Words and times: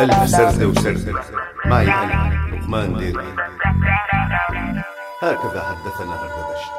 ألف 0.00 0.28
سردة 0.28 0.66
وسردة. 0.68 1.22
معي 1.66 1.84
أنا 1.84 2.32
لقمان 2.52 2.96
ديري 2.98 3.34
هكذا 5.22 5.62
حدثنا 5.62 6.14
هردبشت 6.14 6.72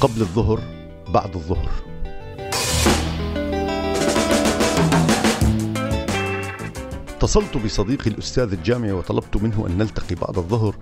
قبل 0.00 0.20
الظهر 0.20 0.60
بعد 1.08 1.34
الظهر. 1.34 1.68
اتصلت 7.08 7.56
بصديقي 7.56 8.10
الأستاذ 8.10 8.52
الجامعي 8.52 8.92
وطلبت 8.92 9.36
منه 9.36 9.66
أن 9.66 9.78
نلتقي 9.78 10.14
بعد 10.14 10.38
الظهر 10.38 10.74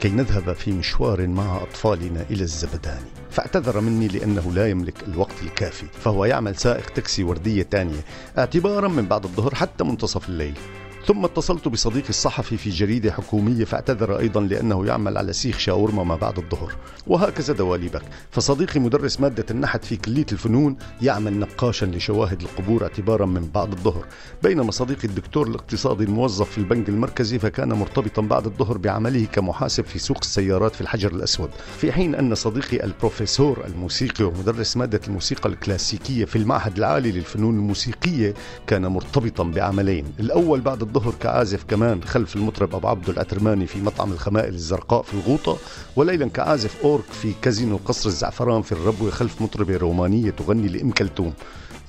كي 0.00 0.08
نذهب 0.08 0.52
في 0.52 0.72
مشوار 0.72 1.26
مع 1.26 1.56
أطفالنا 1.56 2.24
إلى 2.30 2.42
الزبداني 2.42 3.06
فاعتذر 3.30 3.80
مني 3.80 4.08
لأنه 4.08 4.52
لا 4.52 4.70
يملك 4.70 4.94
الوقت 5.08 5.42
الكافي 5.42 5.86
فهو 5.86 6.24
يعمل 6.24 6.56
سائق 6.56 6.90
تاكسي 6.90 7.24
وردية 7.24 7.62
تانية 7.62 8.00
اعتبارا 8.38 8.88
من 8.88 9.06
بعد 9.06 9.24
الظهر 9.24 9.54
حتى 9.54 9.84
منتصف 9.84 10.28
الليل. 10.28 10.58
ثم 11.06 11.24
اتصلت 11.24 11.68
بصديقي 11.68 12.08
الصحفي 12.08 12.56
في 12.56 12.70
جريدة 12.70 13.12
حكومية 13.12 13.64
فاعتذر 13.64 14.18
أيضا 14.18 14.40
لأنه 14.40 14.86
يعمل 14.86 15.18
على 15.18 15.32
سيخ 15.32 15.58
شاورما 15.58 16.04
ما 16.04 16.16
بعد 16.16 16.38
الظهر 16.38 16.76
وهكذا 17.06 17.54
دواليبك. 17.54 18.02
فصديقي 18.30 18.80
مدرس 18.80 19.20
مادة 19.20 19.46
النحت 19.50 19.84
في 19.84 19.96
كلية 19.96 20.26
الفنون 20.32 20.76
يعمل 21.02 21.38
نقاشا 21.38 21.86
لشواهد 21.86 22.42
القبور 22.42 22.82
اعتبارا 22.82 23.26
من 23.26 23.48
بعد 23.54 23.72
الظهر. 23.72 24.06
بينما 24.42 24.70
صديقي 24.70 25.08
الدكتور 25.08 25.48
الاقتصادي 25.48 26.04
الموظف 26.04 26.50
في 26.50 26.58
البنك 26.58 26.88
المركزي 26.88 27.38
فكان 27.38 27.72
مرتبطا 27.72 28.22
بعد 28.22 28.46
الظهر 28.46 28.78
بعمله 28.78 29.24
كمحاسب 29.32 29.84
في 29.84 29.98
سوق 29.98 30.18
السيارات 30.22 30.74
في 30.74 30.80
الحجر 30.80 31.12
الأسود. 31.12 31.50
في 31.78 31.92
حين 31.92 32.14
أن 32.14 32.34
صديقي 32.34 32.84
البروفيسور 32.84 33.64
الموسيقي 33.66 34.24
ومدرس 34.24 34.76
مادة 34.76 35.00
الموسيقى 35.08 35.48
الكلاسيكية 35.48 36.24
في 36.24 36.36
المعهد 36.36 36.76
العالي 36.76 37.12
للفنون 37.12 37.54
الموسيقية 37.54 38.34
كان 38.66 38.86
مرتبطا 38.86 39.44
بعملين. 39.44 40.04
الأول 40.20 40.60
بعد 40.60 40.89
الظهر 40.96 41.14
كعازف 41.20 41.64
كمان 41.64 42.04
خلف 42.04 42.36
المطرب 42.36 42.74
أبو 42.74 42.88
عبد 42.88 43.08
العترماني 43.08 43.66
في 43.66 43.80
مطعم 43.80 44.12
الخمائل 44.12 44.54
الزرقاء 44.54 45.02
في 45.02 45.14
الغوطة 45.14 45.58
وليلا 45.96 46.28
كعازف 46.28 46.76
أورك 46.84 47.04
في 47.12 47.32
كازينو 47.42 47.80
قصر 47.84 48.08
الزعفران 48.08 48.62
في 48.62 48.72
الربوة 48.72 49.10
خلف 49.10 49.42
مطربة 49.42 49.76
رومانية 49.76 50.30
تغني 50.30 50.68
لأم 50.68 50.90
كلثوم. 50.90 51.32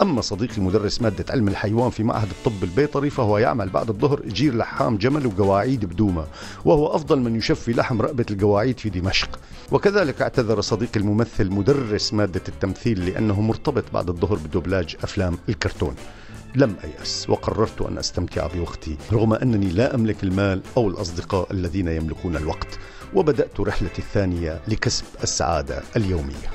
أما 0.01 0.21
صديقي 0.21 0.61
مدرس 0.61 1.01
مادة 1.01 1.25
علم 1.29 1.47
الحيوان 1.47 1.89
في 1.89 2.03
معهد 2.03 2.27
الطب 2.29 2.63
البيطري 2.63 3.09
فهو 3.09 3.37
يعمل 3.37 3.69
بعد 3.69 3.89
الظهر 3.89 4.21
أجير 4.25 4.55
لحام 4.55 4.97
جمل 4.97 5.25
وقواعيد 5.27 5.85
بدومة 5.85 6.25
وهو 6.65 6.87
أفضل 6.87 7.19
من 7.19 7.35
يشفي 7.35 7.73
لحم 7.73 8.01
رقبة 8.01 8.25
القواعيد 8.31 8.79
في 8.79 8.89
دمشق. 8.89 9.39
وكذلك 9.71 10.21
اعتذر 10.21 10.61
صديقي 10.61 10.99
الممثل 10.99 11.49
مدرس 11.49 12.13
مادة 12.13 12.41
التمثيل 12.47 13.05
لأنه 13.05 13.41
مرتبط 13.41 13.83
بعد 13.93 14.09
الظهر 14.09 14.35
بدوبلاج 14.35 14.95
أفلام 15.03 15.37
الكرتون. 15.49 15.95
لم 16.55 16.75
أيأس 16.83 17.29
وقررت 17.29 17.81
أن 17.81 17.97
أستمتع 17.97 18.47
بوقتي 18.47 18.97
رغم 19.11 19.33
أنني 19.33 19.69
لا 19.69 19.95
أملك 19.95 20.23
المال 20.23 20.61
أو 20.77 20.87
الأصدقاء 20.89 21.51
الذين 21.51 21.87
يملكون 21.87 22.35
الوقت 22.35 22.79
وبدأت 23.13 23.59
رحلتي 23.59 23.99
الثانية 23.99 24.61
لكسب 24.67 25.05
السعادة 25.23 25.83
اليومية. 25.95 26.51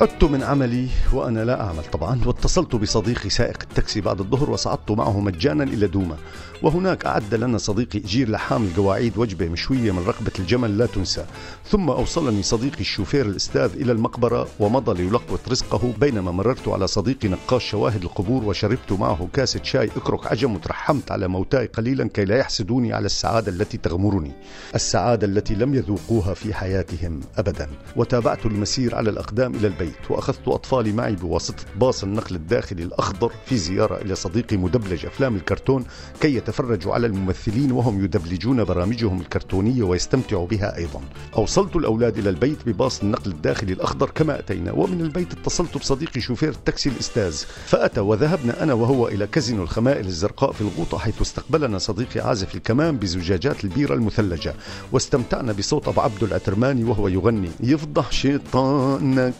عدت 0.00 0.24
من 0.24 0.42
عملي 0.42 0.88
وأنا 1.12 1.44
لا 1.44 1.60
أعمل 1.60 1.84
طبعا 1.92 2.20
واتصلت 2.26 2.76
بصديقي 2.76 3.30
سائق 3.30 3.58
التاكسي 3.62 4.00
بعد 4.00 4.20
الظهر 4.20 4.50
وصعدت 4.50 4.90
معه 4.90 5.20
مجانا 5.20 5.64
إلى 5.64 5.86
دوما. 5.86 6.16
وهناك 6.62 7.06
أعد 7.06 7.34
لنا 7.34 7.58
صديقي 7.58 7.98
إجير 7.98 8.30
لحام 8.30 8.64
القواعيد 8.64 9.18
وجبة 9.18 9.48
مشوية 9.48 9.92
من 9.92 10.04
رقبة 10.06 10.32
الجمل 10.38 10.78
لا 10.78 10.86
تنسى. 10.86 11.24
ثم 11.70 11.90
أوصلني 11.90 12.42
صديقي 12.42 12.80
الشوفير 12.80 13.26
الأستاذ 13.26 13.70
إلى 13.74 13.92
المقبرة 13.92 14.48
ومضى 14.60 15.02
ليلقط 15.02 15.48
رزقه 15.48 15.92
بينما 16.00 16.30
مررت 16.30 16.68
على 16.68 16.86
صديقي 16.86 17.28
نقاش 17.28 17.70
شواهد 17.70 18.02
القبور 18.02 18.44
وشربت 18.44 18.92
معه 18.92 19.28
كاسة 19.32 19.62
شاي 19.62 19.90
أكرك 19.96 20.26
عجم 20.26 20.54
وترحمت 20.54 21.12
على 21.12 21.28
موتاي 21.28 21.66
قليلا 21.66 22.08
كي 22.08 22.24
لا 22.24 22.36
يحسدوني 22.36 22.92
على 22.92 23.06
السعادة 23.06 23.52
التي 23.52 23.78
تغمرني. 23.78 24.32
السعادة 24.74 25.26
التي 25.26 25.54
لم 25.54 25.74
يذوقوها 25.74 26.34
في 26.34 26.54
حياتهم 26.54 27.20
أبدا. 27.36 27.68
وتابعت 27.96 28.46
المسير 28.46 28.94
على 28.94 29.10
الأقدام 29.10 29.54
إلى 29.54 29.66
البيت. 29.66 29.87
وأخذت 30.10 30.48
أطفالي 30.48 30.92
معي 30.92 31.14
بواسطة 31.14 31.64
باص 31.76 32.02
النقل 32.02 32.34
الداخلي 32.34 32.82
الأخضر 32.82 33.32
في 33.46 33.56
زيارة 33.56 33.96
إلى 33.96 34.14
صديقي 34.14 34.56
مدبلج 34.56 35.06
أفلام 35.06 35.36
الكرتون 35.36 35.84
كي 36.20 36.34
يتفرجوا 36.34 36.94
على 36.94 37.06
الممثلين 37.06 37.72
وهم 37.72 38.04
يدبلجون 38.04 38.64
برامجهم 38.64 39.20
الكرتونية 39.20 39.82
ويستمتعوا 39.82 40.46
بها 40.46 40.76
أيضا. 40.76 41.00
أوصلت 41.36 41.76
الأولاد 41.76 42.18
إلى 42.18 42.30
البيت 42.30 42.58
بباص 42.66 43.02
النقل 43.02 43.30
الداخلي 43.30 43.72
الأخضر 43.72 44.10
كما 44.10 44.38
أتينا 44.38 44.72
ومن 44.72 45.00
البيت 45.00 45.32
اتصلت 45.32 45.78
بصديقي 45.78 46.20
شوفير 46.20 46.48
التاكسي 46.48 46.88
الأستاذ. 46.88 47.42
فأتى 47.66 48.00
وذهبنا 48.00 48.62
أنا 48.62 48.72
وهو 48.72 49.08
إلى 49.08 49.26
كازينو 49.26 49.62
الخمائل 49.62 50.06
الزرقاء 50.06 50.52
في 50.52 50.60
الغوطة 50.60 50.98
حيث 50.98 51.20
استقبلنا 51.20 51.78
صديقي 51.78 52.20
عازف 52.20 52.54
الكمان 52.54 52.96
بزجاجات 52.96 53.64
البيرة 53.64 53.94
المثلجة. 53.94 54.54
واستمتعنا 54.92 55.52
بصوت 55.52 55.88
أبو 55.88 56.00
عبد 56.00 56.22
العترماني 56.22 56.84
وهو 56.84 57.08
يغني. 57.08 57.50
يفضح 57.60 58.12
شيطانك. 58.12 59.34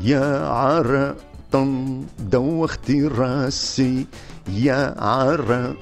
يا 0.00 0.46
عرق 0.46 1.16
دوختي 2.18 3.06
راسي 3.06 4.06
يا 4.48 4.94
عرق 4.98 5.76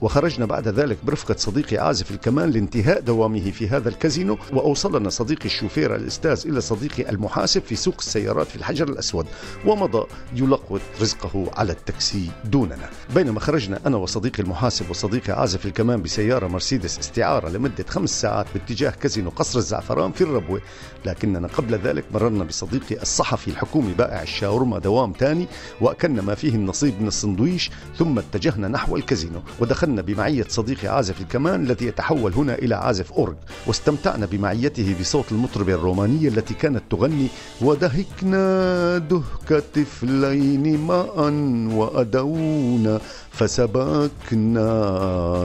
وخرجنا 0.00 0.46
بعد 0.46 0.68
ذلك 0.68 0.98
برفقة 1.04 1.34
صديقي 1.38 1.78
عازف 1.78 2.10
الكمان 2.10 2.50
لانتهاء 2.50 3.00
دوامه 3.00 3.50
في 3.50 3.68
هذا 3.68 3.88
الكازينو 3.88 4.38
وأوصلنا 4.52 5.10
صديقي 5.10 5.44
الشوفير 5.44 5.96
الأستاذ 5.96 6.42
إلى 6.46 6.60
صديقي 6.60 7.10
المحاسب 7.10 7.62
في 7.62 7.76
سوق 7.76 7.94
السيارات 7.98 8.46
في 8.46 8.56
الحجر 8.56 8.88
الأسود 8.88 9.26
ومضى 9.66 10.06
يلقط 10.34 10.80
رزقه 11.00 11.50
على 11.56 11.72
التاكسي 11.72 12.30
دوننا. 12.44 12.90
بينما 13.14 13.40
خرجنا 13.40 13.80
أنا 13.86 13.96
وصديقي 13.96 14.42
المحاسب 14.42 14.90
وصديقي 14.90 15.32
عازف 15.32 15.66
الكمان 15.66 16.02
بسيارة 16.02 16.46
مرسيدس 16.46 16.98
استعارة 16.98 17.48
لمدة 17.48 17.84
خمس 17.88 18.20
ساعات 18.20 18.46
باتجاه 18.54 18.90
كازينو 18.90 19.30
قصر 19.30 19.58
الزعفران 19.58 20.12
في 20.12 20.20
الربوة. 20.20 20.60
لكننا 21.06 21.48
قبل 21.48 21.74
ذلك 21.74 22.04
مررنا 22.14 22.44
بصديقي 22.44 23.02
الصحفي 23.02 23.48
الحكومي 23.48 23.92
بائع 23.92 24.22
الشاورما 24.22 24.78
دوام 24.78 25.12
تاني 25.12 25.46
وأكلنا 25.80 26.22
ما 26.22 26.34
فيه 26.34 26.54
النصيب 26.54 27.00
من 27.00 27.08
السندويش 27.08 27.70
ثم 27.98 28.18
اتجهنا 28.18 28.68
نحو 28.68 28.96
الكازينو. 28.96 29.27
الكازينو 29.28 29.42
ودخلنا 29.60 30.02
بمعية 30.02 30.44
صديقي 30.48 30.88
عازف 30.88 31.20
الكمان 31.20 31.64
الذي 31.64 31.86
يتحول 31.86 32.32
هنا 32.32 32.54
إلى 32.54 32.74
عازف 32.74 33.12
أورج. 33.12 33.36
واستمتعنا 33.66 34.26
بمعيته 34.26 34.96
بصوت 35.00 35.32
المطربة 35.32 35.74
الرومانية 35.74 36.28
التي 36.28 36.54
كانت 36.54 36.82
تغني 36.90 37.26
ودهكنا 37.60 38.98
دهك 38.98 39.64
طفلين 39.74 40.86
معا 40.86 41.68
وأدونا 41.72 43.00
فسبكنا 43.30 44.68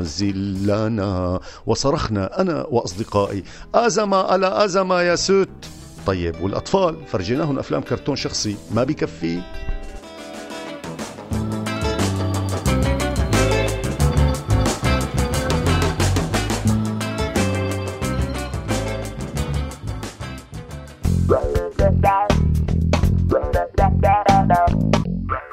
زلنا 0.03 1.39
وصرخنا 1.65 2.41
أنا 2.41 2.65
وأصدقائي 2.71 3.43
أزمة 3.75 4.17
على 4.17 4.65
أزمة 4.65 5.01
يا 5.01 5.15
ست 5.15 5.49
طيب 6.07 6.35
والأطفال 6.41 6.95
فرجيناهم 7.07 7.59
أفلام 7.59 7.81
كرتون 7.81 8.15
شخصي 8.15 8.55
ما 8.71 8.83
بكفي؟ 8.83 9.41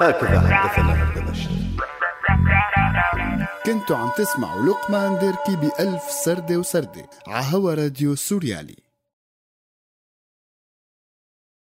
هكذا 0.00 0.40
حدثنا 0.40 0.92
هردبشت 1.02 1.50
كنتوا 3.66 3.96
عم 3.96 4.10
تسمعوا 4.16 4.62
لقمان 4.62 5.18
ديركي 5.18 5.56
بألف 5.56 6.02
سردة 6.02 6.56
وسردة 6.56 7.06
عهوا 7.26 7.74
راديو 7.74 8.14
سوريالي. 8.14 8.76